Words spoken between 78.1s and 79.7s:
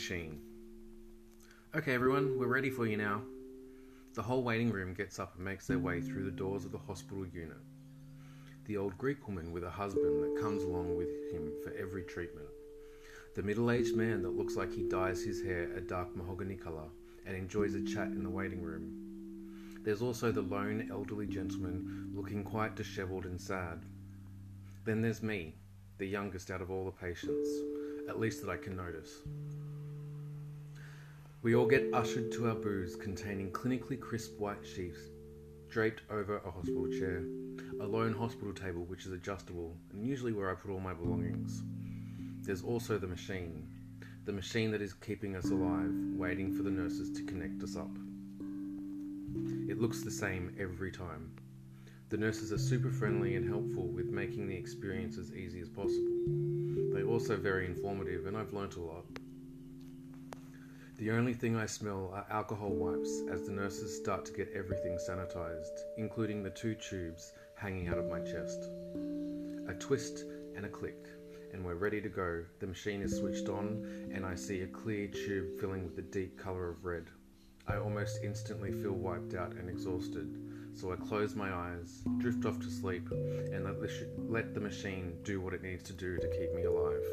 instantly feel wiped out and